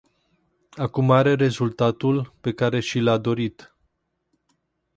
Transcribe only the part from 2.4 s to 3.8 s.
pe care și l-a dorit.